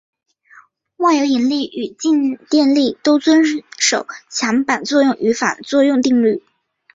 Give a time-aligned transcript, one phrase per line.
[0.97, 3.43] 万有引力与静电力都遵
[3.77, 6.41] 守强版作用与反作用定律。